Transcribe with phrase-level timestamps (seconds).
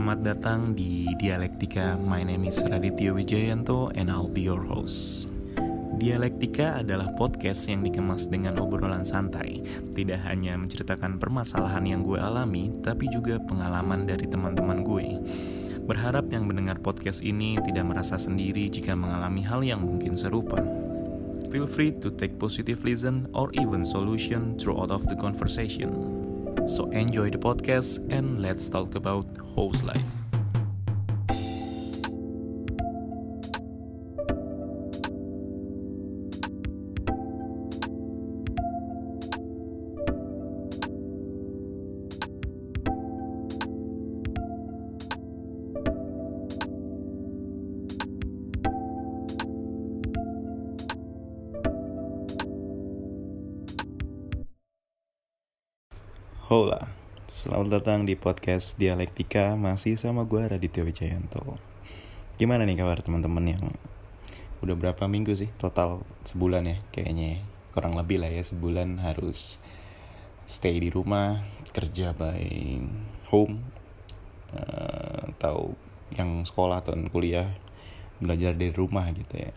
[0.00, 1.92] Selamat datang di Dialektika.
[2.00, 5.28] My name is Raditya Wijayanto and I'll be your host.
[6.00, 9.60] Dialektika adalah podcast yang dikemas dengan obrolan santai.
[9.92, 15.20] Tidak hanya menceritakan permasalahan yang gue alami, tapi juga pengalaman dari teman-teman gue.
[15.84, 20.64] Berharap yang mendengar podcast ini tidak merasa sendiri jika mengalami hal yang mungkin serupa.
[21.52, 26.24] Feel free to take positive listen or even solution throughout of the conversation.
[26.66, 30.19] So enjoy the podcast and let's talk about host life.
[56.50, 56.82] Hola,
[57.30, 61.54] selamat datang di podcast Dialektika Masih sama gue Raditya Wijayanto.
[62.42, 63.70] Gimana nih kabar teman-teman yang
[64.58, 65.46] Udah berapa minggu sih?
[65.62, 69.62] Total sebulan ya kayaknya Kurang lebih lah ya sebulan harus
[70.42, 71.38] Stay di rumah
[71.70, 72.42] Kerja by
[73.30, 73.62] home
[74.50, 75.78] uh, Atau
[76.18, 77.46] yang sekolah atau kuliah
[78.18, 79.54] Belajar dari rumah gitu ya.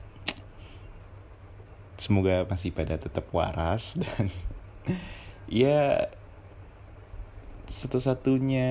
[1.97, 4.29] Semoga masih pada tetap waras dan
[5.49, 6.13] ya
[7.67, 8.69] satu-satunya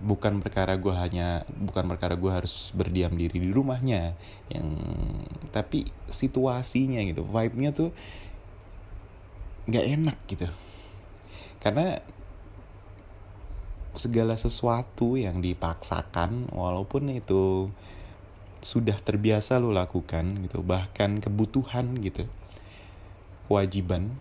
[0.00, 4.16] Bukan perkara gue hanya bukan perkara gue harus berdiam diri di rumahnya
[4.48, 4.68] yang
[5.52, 7.90] tapi situasinya gitu vibe-nya tuh
[9.68, 10.48] nggak enak gitu.
[11.60, 12.00] Karena
[13.98, 17.72] segala sesuatu yang dipaksakan walaupun itu
[18.60, 22.28] sudah terbiasa lo lakukan gitu bahkan kebutuhan gitu
[23.50, 24.14] kewajiban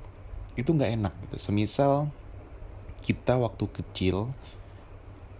[0.57, 1.35] itu nggak enak gitu.
[1.37, 2.09] Semisal
[2.99, 4.33] kita waktu kecil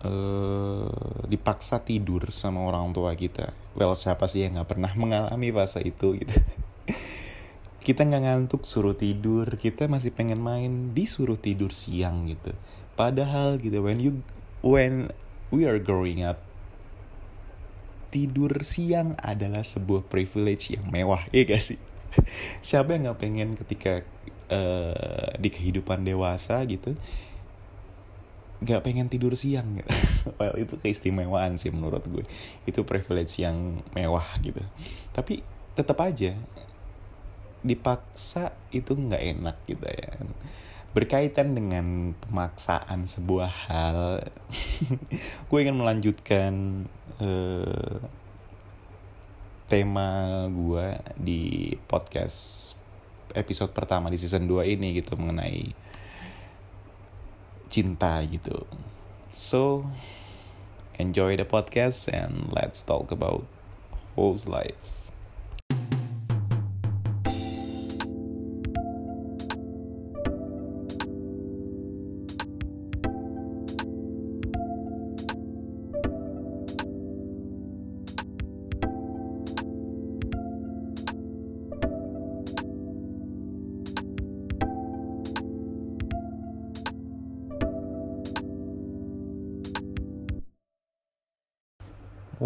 [0.06, 3.51] eh, dipaksa tidur sama orang tua kita.
[3.73, 6.38] Well siapa sih yang nggak pernah mengalami fase itu gitu?
[7.79, 9.56] Kita nggak ngantuk suruh tidur.
[9.56, 12.53] Kita masih pengen main disuruh tidur siang gitu
[13.00, 14.20] padahal gitu when you
[14.60, 15.08] when
[15.56, 16.44] we are growing up
[18.12, 21.80] tidur siang adalah sebuah privilege yang mewah ya gak sih?
[22.68, 24.02] Siapa yang nggak pengen ketika
[24.50, 26.98] uh, di kehidupan dewasa gitu
[28.60, 29.80] nggak pengen tidur siang?
[30.42, 32.28] Well itu keistimewaan sih menurut gue.
[32.68, 34.60] Itu privilege yang mewah gitu.
[35.16, 35.40] Tapi
[35.78, 36.36] tetap aja
[37.64, 40.12] dipaksa itu nggak enak gitu ya
[40.89, 44.25] berkaitan dengan pemaksaan sebuah hal
[45.50, 46.53] gue ingin melanjutkan
[47.22, 48.01] uh,
[49.69, 52.74] tema gue di podcast
[53.38, 55.77] episode pertama di season 2 ini gitu mengenai
[57.69, 58.65] cinta gitu.
[59.30, 59.85] So
[60.97, 63.45] enjoy the podcast and let's talk about
[64.18, 64.99] whole life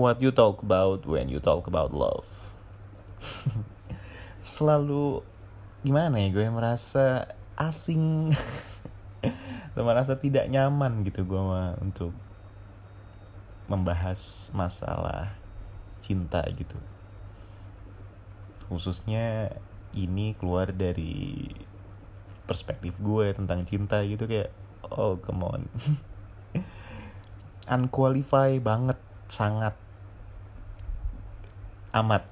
[0.04, 2.28] what you talk about when you talk about love.
[4.44, 5.24] Selalu
[5.88, 8.36] gimana ya gue merasa asing,
[9.74, 11.40] gue merasa tidak nyaman gitu gue
[11.80, 12.12] untuk
[13.72, 15.32] membahas masalah
[16.04, 16.76] cinta gitu.
[18.68, 19.56] Khususnya
[19.96, 21.48] ini keluar dari
[22.44, 24.52] perspektif gue tentang cinta gitu kayak
[24.92, 25.64] oh come on.
[27.72, 29.00] Unqualified banget
[29.32, 29.80] sangat
[31.94, 32.25] amat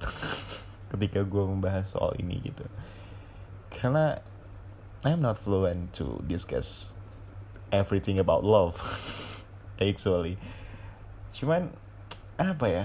[0.92, 2.66] ketika gue membahas soal ini gitu.
[3.72, 4.18] Karena
[5.02, 6.94] I'm not fluent to discuss
[7.70, 8.76] everything about love
[9.82, 10.36] actually.
[11.32, 11.72] Cuman
[12.36, 12.84] apa ya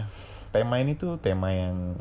[0.54, 1.98] tema ini tuh tema yang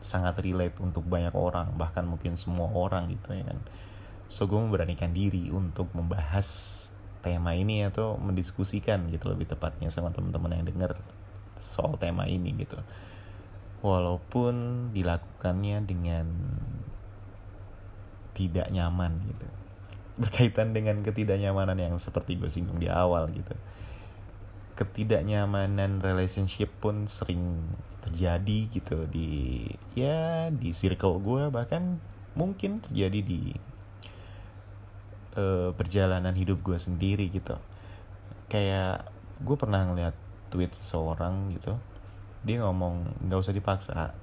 [0.00, 3.58] sangat relate untuk banyak orang bahkan mungkin semua orang gitu ya kan.
[4.30, 6.88] So gue memberanikan diri untuk membahas
[7.20, 10.96] tema ini atau mendiskusikan gitu lebih tepatnya sama teman-teman yang denger
[11.60, 12.80] soal tema ini gitu
[13.80, 16.26] walaupun dilakukannya dengan
[18.36, 19.46] tidak nyaman gitu.
[20.20, 23.56] Berkaitan dengan ketidaknyamanan yang seperti gue singgung di awal gitu.
[24.76, 27.64] Ketidaknyamanan relationship pun sering
[28.00, 32.00] terjadi gitu di ya di circle gue bahkan
[32.32, 33.52] mungkin terjadi di
[35.36, 37.56] uh, perjalanan hidup gue sendiri gitu.
[38.48, 39.08] Kayak
[39.40, 40.16] gue pernah ngeliat
[40.52, 41.80] tweet seseorang gitu
[42.40, 44.16] dia ngomong nggak usah dipaksa.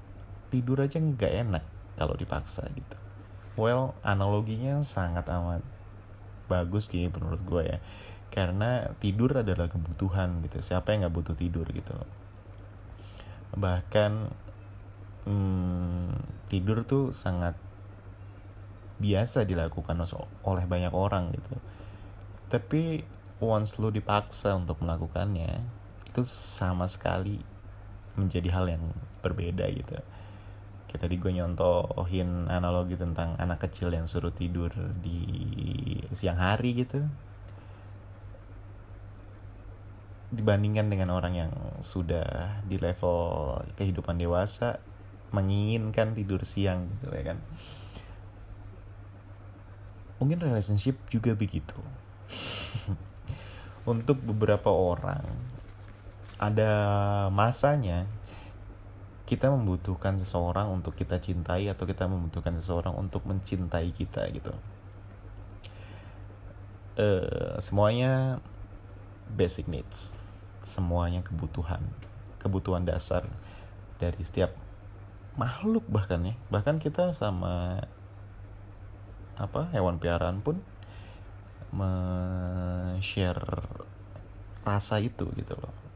[0.50, 1.64] Tidur aja nggak enak
[2.00, 2.98] kalau dipaksa gitu.
[3.58, 5.62] Well analoginya sangat amat
[6.48, 7.78] bagus sih menurut gue ya.
[8.34, 10.62] Karena tidur adalah kebutuhan gitu.
[10.62, 11.94] Siapa yang nggak butuh tidur gitu?
[13.58, 14.12] Bahkan
[15.26, 16.12] hmm,
[16.50, 17.58] tidur tuh sangat
[18.98, 19.98] biasa dilakukan
[20.46, 21.54] oleh banyak orang gitu.
[22.50, 23.06] Tapi
[23.38, 25.62] once lu dipaksa untuk melakukannya
[26.10, 27.57] itu sama sekali
[28.18, 28.84] menjadi hal yang
[29.22, 29.98] berbeda gitu.
[30.88, 34.72] Kita tadi gue nyontohin analogi tentang anak kecil yang suruh tidur
[35.04, 35.22] di
[36.16, 37.04] siang hari gitu.
[40.32, 43.20] Dibandingkan dengan orang yang sudah di level
[43.76, 44.80] kehidupan dewasa
[45.32, 47.38] menginginkan tidur siang gitu ya kan.
[50.18, 51.78] Mungkin relationship juga begitu.
[53.92, 55.57] Untuk beberapa orang
[56.38, 56.72] ada
[57.34, 58.06] masanya
[59.28, 64.56] kita membutuhkan seseorang untuk kita cintai atau kita membutuhkan seseorang untuk mencintai kita gitu.
[66.96, 68.40] Uh, semuanya
[69.28, 70.16] basic needs.
[70.64, 71.84] Semuanya kebutuhan.
[72.40, 73.28] Kebutuhan dasar
[74.00, 74.56] dari setiap
[75.36, 76.36] makhluk bahkan ya.
[76.48, 77.84] Bahkan kita sama
[79.36, 80.64] apa hewan piaraan pun
[83.04, 83.44] share
[84.66, 85.87] rasa itu gitu loh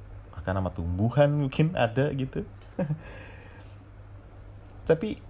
[0.41, 2.41] bahkan sama tumbuhan mungkin ada gitu.
[4.89, 5.21] Tapi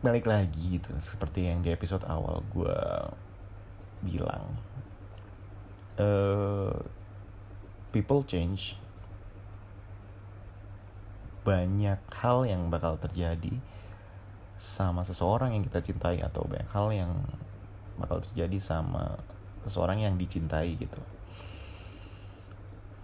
[0.00, 2.80] balik lagi gitu seperti yang di episode awal gue
[4.08, 4.56] bilang
[6.00, 6.72] uh,
[7.92, 8.80] people change.
[11.44, 13.52] Banyak hal yang bakal terjadi
[14.56, 17.12] sama seseorang yang kita cintai atau banyak hal yang
[18.00, 19.20] bakal terjadi sama
[19.66, 21.02] seseorang yang dicintai gitu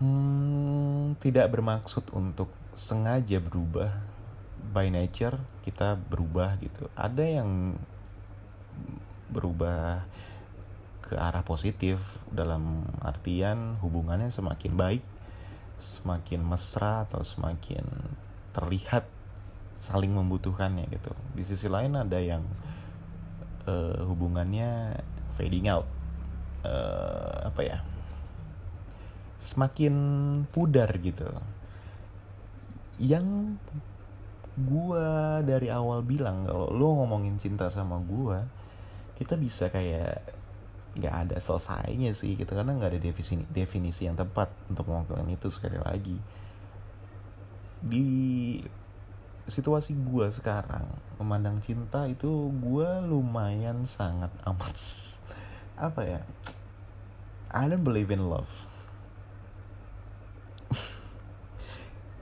[0.02, 3.90] hmm, tidak bermaksud untuk sengaja berubah.
[4.68, 6.92] By nature kita berubah gitu.
[6.92, 7.80] Ada yang
[9.32, 10.04] berubah
[11.08, 15.04] ke arah positif dalam artian hubungannya semakin baik
[15.78, 17.86] semakin mesra atau semakin
[18.50, 19.06] terlihat
[19.78, 21.14] saling membutuhkannya gitu.
[21.38, 22.42] Di sisi lain ada yang
[23.64, 24.98] uh, hubungannya
[25.38, 25.86] fading out.
[26.66, 27.78] Uh, apa ya
[29.38, 29.94] semakin
[30.50, 31.26] pudar gitu.
[32.98, 33.56] Yang
[34.58, 38.42] gua dari awal bilang kalau lo ngomongin cinta sama gua
[39.14, 40.18] kita bisa kayak
[40.98, 45.46] nggak ada selesainya sih gitu karena nggak ada definisi definisi yang tepat untuk melakukan itu
[45.50, 46.18] sekali lagi.
[47.78, 48.06] Di
[49.48, 50.84] situasi gue sekarang
[51.16, 54.76] memandang cinta itu gue lumayan sangat amat
[55.80, 56.20] apa ya
[57.48, 58.67] I don't believe in love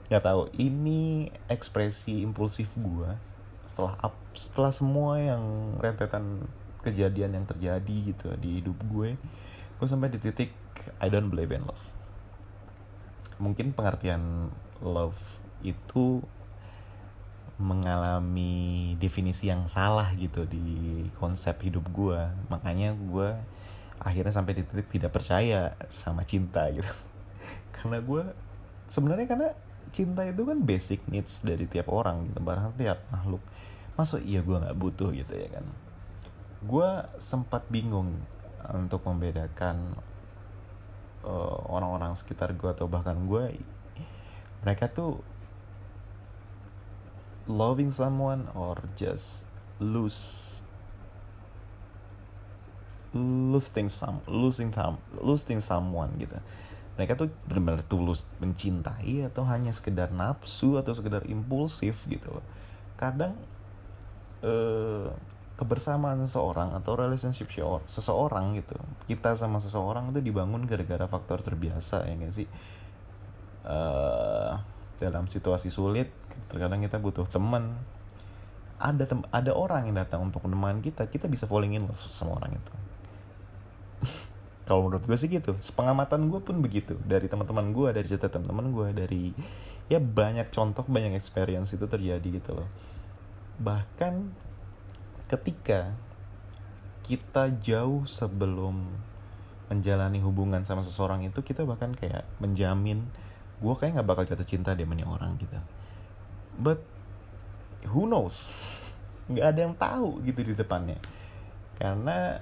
[0.07, 0.41] nggak tahu.
[0.55, 3.09] Ini ekspresi impulsif gue
[3.67, 3.93] setelah
[4.31, 6.47] setelah semua yang rentetan
[6.81, 9.19] kejadian yang terjadi gitu di hidup gue
[9.77, 10.55] gue sampai di titik
[11.03, 11.85] I don't believe in love.
[13.37, 14.49] Mungkin pengertian
[14.81, 15.19] love
[15.61, 16.23] itu
[17.57, 22.21] mengalami definisi yang salah gitu di konsep hidup gue
[22.53, 23.33] makanya gue
[23.97, 26.89] akhirnya sampai di titik tidak percaya sama cinta gitu.
[27.75, 28.23] Karena gue
[28.87, 29.49] sebenarnya karena
[29.91, 32.39] cinta itu kan basic needs dari tiap orang gitu.
[32.43, 33.43] Barang tiap makhluk.
[33.97, 35.65] Masuk iya gue nggak butuh gitu ya kan?
[36.65, 38.17] Gue sempat bingung
[38.73, 39.95] untuk membedakan
[41.23, 43.59] uh, orang-orang sekitar gue atau bahkan gue
[44.63, 45.21] mereka tuh
[47.47, 49.47] loving someone or just
[49.79, 50.59] lose
[53.15, 56.35] losing some losing some losing someone gitu
[56.97, 62.45] mereka tuh benar-benar tulus mencintai atau hanya sekedar nafsu atau sekedar impulsif gitu loh.
[62.97, 63.37] Kadang
[64.41, 65.07] eh,
[65.57, 67.49] kebersamaan seseorang atau relationship
[67.89, 68.77] seseorang gitu
[69.09, 72.49] kita sama seseorang itu dibangun gara-gara faktor terbiasa ya gak sih?
[73.67, 74.55] Uh,
[74.97, 76.09] dalam situasi sulit
[76.49, 77.77] terkadang kita butuh teman.
[78.77, 82.37] Ada tem ada orang yang datang untuk menemani kita kita bisa falling in love sama
[82.37, 82.73] orang itu
[84.67, 85.55] kalau menurut gue sih gitu.
[85.63, 86.99] Sepengamatan gue pun begitu.
[87.07, 89.23] Dari teman-teman gue dari cerita teman-teman gue dari
[89.87, 92.67] ya banyak contoh banyak experience itu terjadi gitu loh.
[93.63, 94.27] Bahkan
[95.31, 95.95] ketika
[97.07, 98.83] kita jauh sebelum
[99.71, 103.07] menjalani hubungan sama seseorang itu kita bahkan kayak menjamin
[103.63, 105.55] gue kayak nggak bakal jatuh cinta deh sama orang gitu.
[106.59, 106.83] But
[107.87, 108.51] who knows?
[109.31, 110.99] Nggak ada yang tahu gitu di depannya.
[111.75, 112.39] Karena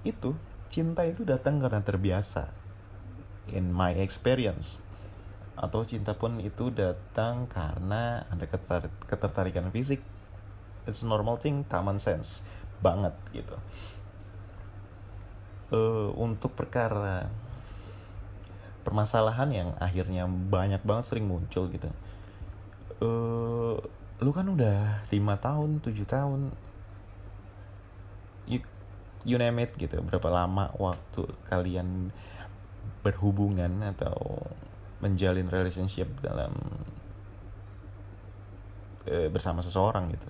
[0.00, 0.32] itu
[0.72, 2.48] cinta itu datang karena terbiasa.
[3.52, 4.80] In my experience.
[5.52, 8.48] Atau cinta pun itu datang karena ada
[9.04, 10.00] ketertarikan fisik.
[10.88, 12.40] It's normal thing common sense
[12.80, 13.56] banget gitu.
[15.72, 17.28] Uh, untuk perkara
[18.82, 21.88] permasalahan yang akhirnya banyak banget sering muncul gitu.
[22.98, 23.78] Uh,
[24.22, 26.71] lu kan udah lima tahun tujuh tahun you,
[29.22, 30.02] you name it gitu.
[30.02, 32.10] Berapa lama waktu kalian
[33.02, 34.46] berhubungan atau
[35.02, 36.54] menjalin relationship dalam
[39.10, 40.28] uh, bersama seseorang gitu.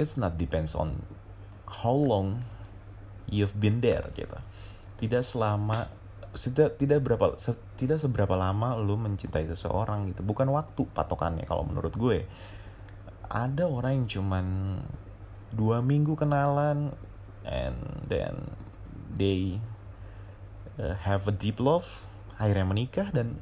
[0.00, 1.04] It's not depends on
[1.68, 2.46] how long
[3.28, 4.38] you've been there gitu.
[4.98, 5.92] Tidak selama
[6.32, 10.24] tidak tidak berapa se, tidak seberapa lama lu mencintai seseorang gitu.
[10.24, 12.24] Bukan waktu patokannya kalau menurut gue.
[13.28, 14.46] Ada orang yang cuman
[15.52, 16.96] dua minggu kenalan
[17.48, 18.52] and then
[19.16, 19.56] they
[20.76, 22.06] uh, have a deep love
[22.38, 23.40] akhirnya menikah dan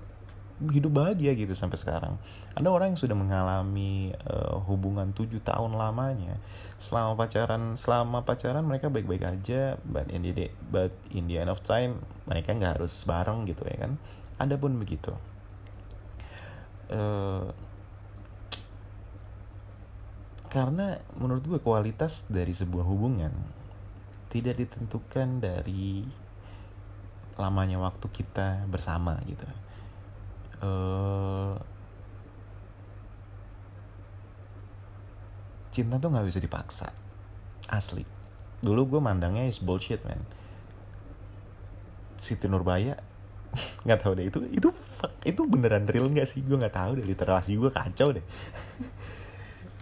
[0.56, 2.16] hidup bahagia gitu sampai sekarang.
[2.56, 6.40] Ada orang yang sudah mengalami uh, hubungan tujuh tahun lamanya.
[6.80, 11.52] Selama pacaran, selama pacaran mereka baik-baik aja, but in the day, but in the end
[11.52, 14.00] of time mereka nggak harus bareng gitu ya kan.
[14.40, 15.12] Ada pun begitu.
[16.88, 17.52] Uh,
[20.48, 23.34] karena menurut gue kualitas dari sebuah hubungan
[24.30, 26.02] tidak ditentukan dari
[27.36, 29.44] lamanya waktu kita bersama gitu.
[30.56, 31.52] Uh,
[35.68, 36.88] cinta tuh nggak bisa dipaksa
[37.68, 38.08] asli.
[38.64, 40.24] Dulu gue mandangnya is bullshit man.
[42.16, 42.96] Siti Nurbaya
[43.84, 44.68] nggak tahu deh itu itu
[45.28, 46.40] itu beneran real nggak sih?
[46.40, 48.24] Gue nggak tahu deh literasi gue kacau deh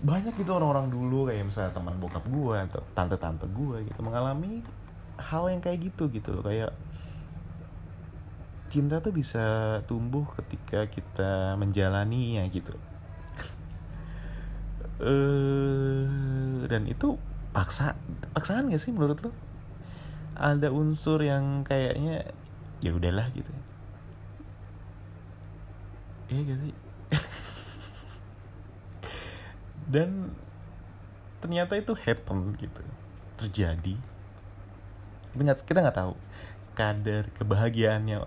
[0.04, 4.60] banyak gitu orang-orang dulu kayak misalnya teman bokap gue atau tante-tante gue gitu mengalami
[5.16, 6.44] hal yang kayak gitu gitu loh.
[6.44, 6.76] Kayak
[8.68, 12.76] cinta tuh bisa tumbuh ketika kita menjalani ya gitu.
[15.00, 16.04] Uh,
[16.70, 17.16] dan itu
[17.56, 17.96] paksa
[18.36, 19.32] paksaan gak sih menurut lo
[20.36, 22.28] ada unsur yang kayaknya
[22.84, 23.48] ya udahlah gitu.
[26.28, 26.83] Iya gak sih
[29.94, 30.34] dan
[31.38, 32.82] ternyata itu happen gitu.
[33.38, 33.94] Terjadi.
[35.38, 36.18] Kita nggak tahu.
[36.74, 38.18] Kadar kebahagiaannya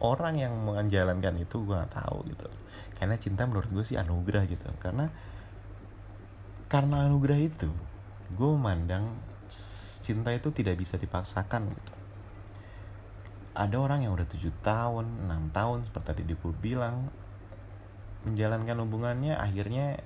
[0.00, 2.48] orang yang menjalankan itu gue gak tahu gitu.
[2.96, 4.64] Karena cinta menurut gue sih anugerah gitu.
[4.80, 5.12] Karena
[6.72, 7.68] karena anugerah itu
[8.32, 9.12] gue memandang
[10.02, 11.94] cinta itu tidak bisa dipaksakan gitu.
[13.52, 17.12] Ada orang yang udah tujuh tahun enam tahun seperti tadi Dipu bilang
[18.24, 20.00] menjalankan hubungannya akhirnya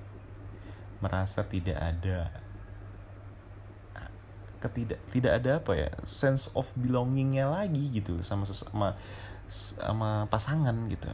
[0.99, 2.31] merasa tidak ada
[4.57, 8.97] ketidak tidak ada apa ya sense of belongingnya lagi gitu sama sama
[9.47, 11.07] sama pasangan gitu.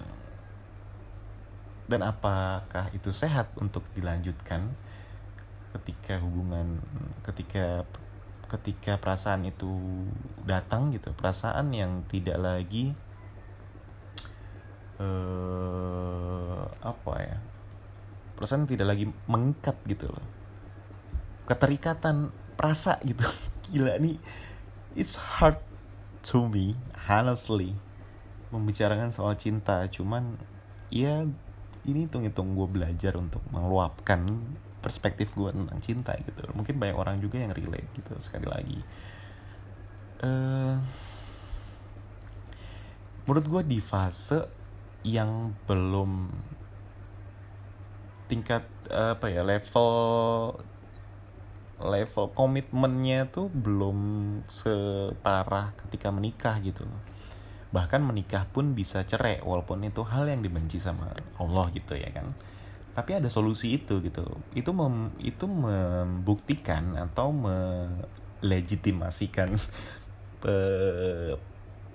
[1.83, 4.71] Dan apakah itu sehat untuk dilanjutkan
[5.75, 6.79] ketika hubungan
[7.27, 7.83] ketika
[8.47, 9.67] ketika perasaan itu
[10.45, 12.93] datang gitu perasaan yang tidak lagi
[15.01, 17.37] eh apa ya
[18.43, 20.27] perasaan tidak lagi mengikat gitu loh.
[21.47, 22.27] Keterikatan
[22.59, 23.23] rasa gitu.
[23.71, 24.19] Gila nih.
[24.99, 25.63] It's hard
[26.27, 26.75] to me
[27.07, 27.71] honestly
[28.51, 29.87] membicarakan soal cinta.
[29.87, 30.35] Cuman
[30.91, 31.23] ya
[31.87, 34.27] ini hitung-hitung gue belajar untuk meluapkan
[34.83, 38.79] perspektif gue tentang cinta gitu mungkin banyak orang juga yang relate gitu sekali lagi.
[40.19, 40.75] Uh,
[43.23, 44.43] menurut gue di fase
[45.07, 46.31] yang belum
[48.27, 49.91] tingkat apa ya level
[51.83, 53.97] level komitmennya tuh belum
[54.47, 56.87] separah ketika menikah gitu
[57.73, 61.09] bahkan menikah pun bisa cerai walaupun itu hal yang dibenci sama
[61.41, 62.29] Allah gitu ya kan.
[62.93, 64.21] Tapi ada solusi itu gitu.
[64.53, 69.57] Itu mem, itu membuktikan atau melegitimasikan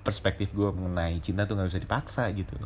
[0.03, 2.59] perspektif gue mengenai cinta tuh nggak bisa dipaksa gitu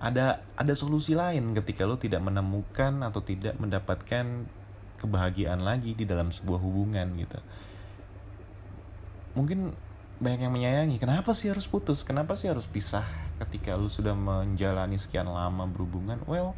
[0.00, 4.48] ada ada solusi lain ketika lo tidak menemukan atau tidak mendapatkan
[4.96, 7.36] kebahagiaan lagi di dalam sebuah hubungan gitu.
[9.36, 9.76] Mungkin
[10.20, 12.00] banyak yang menyayangi kenapa sih harus putus?
[12.00, 13.04] Kenapa sih harus pisah?
[13.40, 16.56] Ketika lu sudah menjalani sekian lama berhubungan well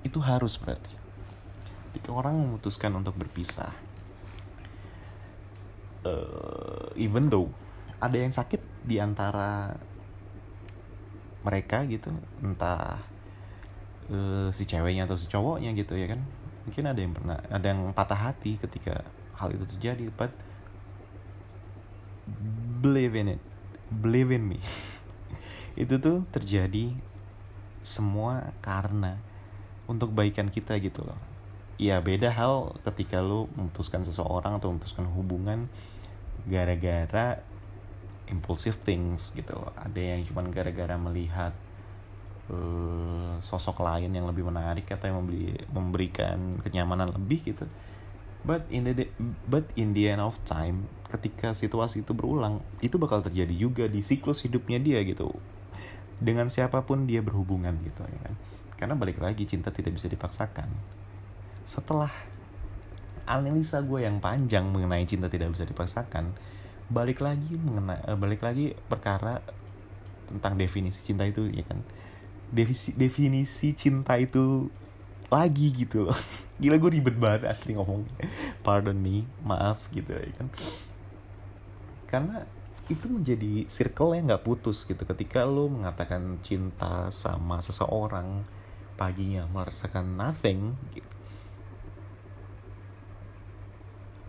[0.00, 0.92] itu harus berarti.
[1.92, 3.72] Ketika orang memutuskan untuk berpisah
[6.04, 7.52] uh, even though
[8.00, 9.74] ada yang sakit di antara
[11.40, 12.12] mereka gitu
[12.44, 13.00] entah
[14.12, 16.20] uh, si ceweknya atau si cowoknya gitu ya kan?
[16.68, 19.04] Mungkin ada yang pernah ada yang patah hati ketika
[19.40, 20.30] hal itu terjadi but
[22.84, 23.42] believe in it.
[23.90, 24.60] Believe in me.
[25.82, 26.94] Itu tuh terjadi
[27.80, 29.16] semua karena
[29.90, 31.18] untuk baikan kita gitu loh.
[31.80, 35.66] Ya beda hal ketika lu memutuskan seseorang atau memutuskan hubungan
[36.44, 37.40] gara-gara
[38.30, 39.74] impulsive things gitu loh.
[39.76, 41.52] Ada yang cuman gara-gara melihat
[42.50, 47.66] uh, sosok lain yang lebih menarik atau yang membeli, memberikan kenyamanan lebih gitu.
[48.40, 49.12] But in the
[49.44, 54.00] but in the end of time ketika situasi itu berulang itu bakal terjadi juga di
[54.00, 55.34] siklus hidupnya dia gitu.
[56.20, 58.34] Dengan siapa pun dia berhubungan gitu ya kan?
[58.80, 60.72] Karena balik lagi cinta tidak bisa dipaksakan.
[61.68, 62.08] Setelah
[63.28, 66.32] analisa gue yang panjang mengenai cinta tidak bisa dipaksakan
[66.90, 69.38] balik lagi mengenai eh, balik lagi perkara
[70.26, 71.80] tentang definisi cinta itu ya kan?
[72.50, 74.66] Definisi definisi cinta itu
[75.30, 76.18] lagi gitu loh.
[76.60, 78.04] Gila gue ribet banget asli ngomong.
[78.66, 80.50] Pardon me maaf gitu ya kan?
[82.10, 82.42] Karena
[82.90, 85.06] itu menjadi circle yang nggak putus gitu.
[85.06, 88.42] Ketika lo mengatakan cinta sama seseorang
[88.98, 91.10] paginya merasakan nothing gitu.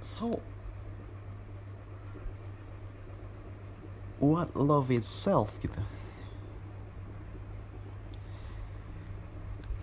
[0.01, 0.41] so
[4.21, 5.81] what love itself gitu.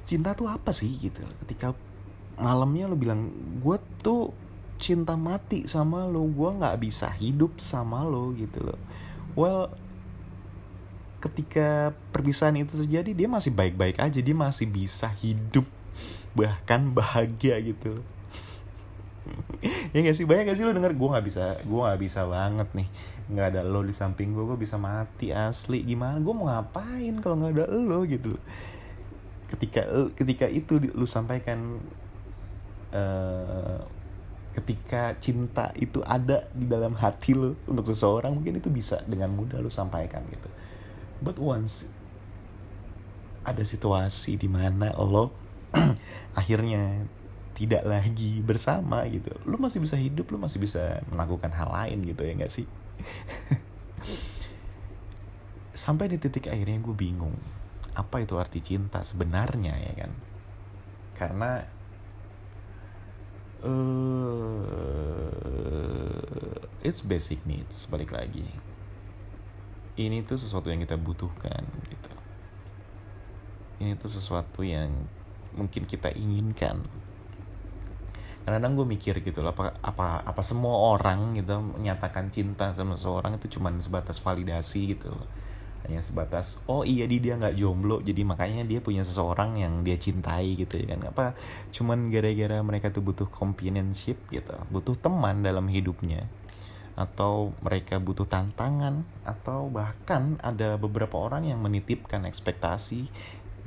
[0.09, 1.20] Cinta tuh apa sih gitu?
[1.44, 1.77] Ketika
[2.38, 3.29] malamnya lo bilang
[3.61, 4.33] gue tuh
[4.79, 8.81] cinta mati sama lo gue nggak bisa hidup sama lo gitu loh.
[9.35, 9.74] Well
[11.18, 15.66] ketika perpisahan itu terjadi dia masih baik-baik aja dia masih bisa hidup
[16.31, 17.98] bahkan bahagia gitu
[19.94, 20.24] ya gak sih?
[20.28, 20.94] Banyak gak sih lo denger?
[20.94, 22.88] Gue nggak bisa gue nggak bisa banget nih.
[23.32, 25.82] Nggak ada lo di samping gue gue bisa mati asli.
[25.82, 26.20] Gimana?
[26.22, 28.38] Gue mau ngapain kalau nggak ada lo gitu?
[29.48, 31.80] Ketika ketika itu lu sampaikan
[32.92, 33.80] uh,
[34.58, 39.62] ketika cinta itu ada di dalam hati lu untuk seseorang mungkin itu bisa dengan mudah
[39.62, 40.50] lu sampaikan gitu.
[41.22, 41.90] But once
[43.46, 45.32] ada situasi di mana lo
[46.40, 47.08] akhirnya
[47.59, 49.35] tidak lagi bersama gitu.
[49.42, 52.71] Lu masih bisa hidup lu masih bisa melakukan hal lain gitu ya gak sih?
[55.75, 57.35] Sampai di titik akhirnya gue bingung
[57.99, 60.14] apa itu arti cinta sebenarnya ya kan?
[61.18, 61.66] Karena
[63.66, 63.75] uh,
[66.87, 68.47] it's basic needs balik lagi.
[69.99, 72.12] Ini tuh sesuatu yang kita butuhkan gitu.
[73.83, 74.94] Ini tuh sesuatu yang
[75.59, 76.87] mungkin kita inginkan
[78.54, 83.58] kadang gue mikir gitu apa apa apa semua orang gitu menyatakan cinta sama seseorang itu
[83.58, 85.12] cuma sebatas validasi gitu
[85.87, 89.94] hanya sebatas oh iya di dia nggak jomblo jadi makanya dia punya seseorang yang dia
[89.94, 91.00] cintai gitu ya kan.
[91.11, 91.26] Apa
[91.70, 96.26] cuman gara-gara mereka tuh butuh companionship gitu butuh teman dalam hidupnya
[96.98, 103.06] atau mereka butuh tantangan atau bahkan ada beberapa orang yang menitipkan ekspektasi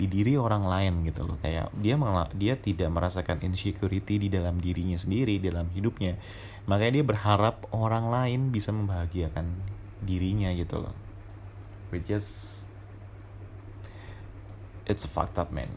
[0.01, 1.37] di diri orang lain gitu loh.
[1.45, 1.93] Kayak dia
[2.33, 6.17] dia tidak merasakan insecurity di dalam dirinya sendiri dalam hidupnya.
[6.65, 9.45] Makanya dia berharap orang lain bisa membahagiakan
[10.01, 10.95] dirinya gitu loh.
[11.93, 12.25] Which is
[14.89, 15.69] it's a fucked up man.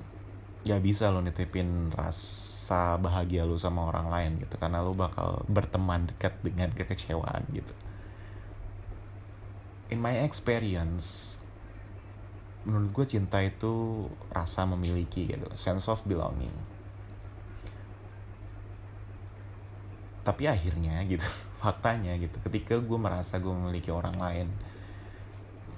[0.64, 6.08] Ya bisa lo nitipin rasa bahagia lo sama orang lain gitu karena lo bakal berteman
[6.08, 7.76] dekat dengan kekecewaan gitu.
[9.92, 11.36] In my experience
[12.64, 16.52] menurut gue cinta itu rasa memiliki gitu sense of belonging.
[20.24, 21.24] Tapi akhirnya gitu
[21.62, 24.48] faktanya gitu ketika gue merasa gue memiliki orang lain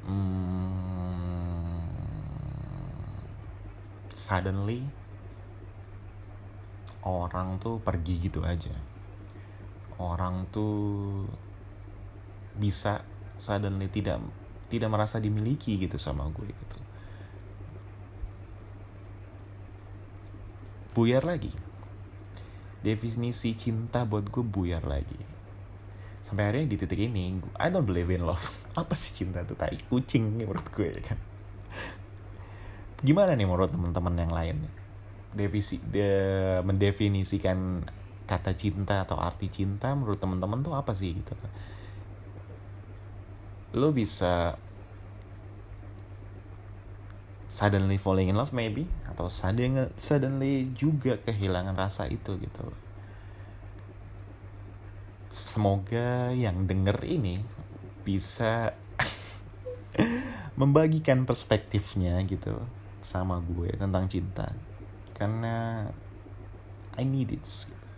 [0.07, 1.83] hmm,
[4.15, 4.87] suddenly
[7.07, 8.75] orang tuh pergi gitu aja.
[9.97, 11.25] Orang tuh
[12.59, 13.07] bisa
[13.39, 14.19] suddenly tidak
[14.67, 16.79] tidak merasa dimiliki gitu sama gue gitu.
[20.97, 21.53] Buyar lagi.
[22.81, 25.19] Definisi cinta buat gue buyar lagi.
[26.27, 28.43] Sampai akhirnya di titik ini I don't believe in love.
[28.81, 29.79] Apa sih cinta tuh tai?
[29.87, 31.19] Kucing menurut gue ya kan?
[33.05, 34.57] Gimana nih menurut teman-teman yang lain?
[35.37, 36.09] Devisi, de,
[36.65, 37.85] mendefinisikan
[38.27, 41.33] kata cinta atau arti cinta menurut teman-teman tuh apa sih gitu
[43.75, 44.61] lo bisa
[47.57, 52.69] suddenly falling in love maybe atau suddenly suddenly juga kehilangan rasa itu gitu.
[55.33, 57.41] Semoga yang denger ini
[58.05, 58.77] bisa
[60.61, 62.61] membagikan perspektifnya gitu
[63.01, 64.53] sama gue tentang cinta.
[65.17, 65.89] Karena
[66.97, 67.45] I need it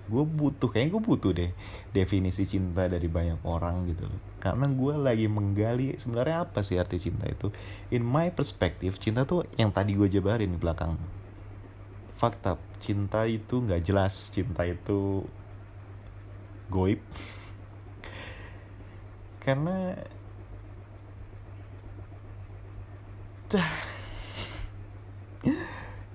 [0.08, 1.52] gue butuh kayaknya gue butuh deh
[1.92, 4.20] definisi cinta dari banyak orang gitu loh.
[4.40, 7.52] Karena gue lagi menggali sebenarnya apa sih arti cinta itu.
[7.92, 10.96] In my perspective cinta tuh yang tadi gue jabarin di belakang.
[12.16, 14.32] Fakta cinta itu nggak jelas.
[14.32, 15.28] Cinta itu
[16.72, 17.04] goib.
[19.44, 19.92] Karena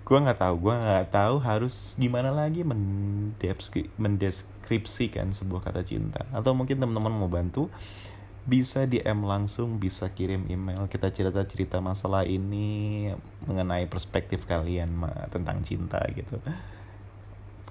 [0.04, 2.68] gue nggak tahu gue nggak tahu harus gimana lagi
[3.96, 6.28] mendeskripsikan sebuah kata cinta.
[6.36, 7.72] Atau mungkin teman-teman mau bantu
[8.44, 13.08] bisa DM langsung bisa kirim email kita cerita-cerita masalah ini
[13.48, 15.00] mengenai perspektif kalian
[15.32, 16.44] tentang cinta gitu.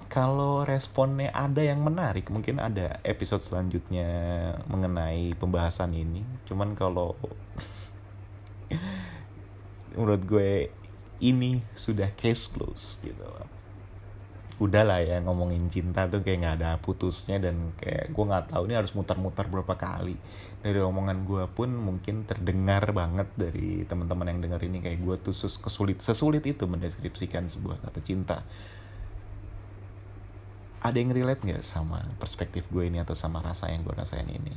[0.09, 4.09] Kalau responnya ada yang menarik mungkin ada episode selanjutnya
[4.65, 6.25] mengenai pembahasan ini.
[6.49, 7.13] Cuman kalau
[9.93, 10.73] menurut gue
[11.23, 13.23] ini sudah case close gitu
[14.61, 18.77] udahlah ya ngomongin cinta tuh kayak nggak ada putusnya dan kayak gue nggak tahu ini
[18.77, 20.15] harus muter-muter berapa kali.
[20.61, 25.35] Dari omongan gue pun mungkin terdengar banget dari teman-teman yang dengar ini kayak gue tuh
[25.35, 28.45] sus kesulit sesulit itu mendeskripsikan sebuah kata cinta.
[30.79, 34.53] Ada yang relate nggak sama perspektif gue ini atau sama rasa yang gue rasain ini?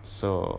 [0.00, 0.54] So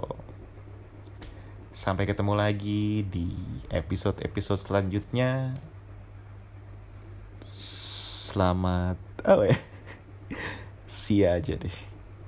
[1.75, 3.35] Sampai ketemu lagi di
[3.67, 5.59] episode-episode selanjutnya.
[7.43, 8.95] Selamat
[9.27, 9.59] oh ya.
[10.87, 11.77] Sia aja deh.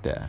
[0.04, 0.28] Dah.